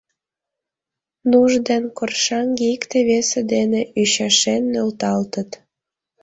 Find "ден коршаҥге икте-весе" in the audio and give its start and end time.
1.67-3.41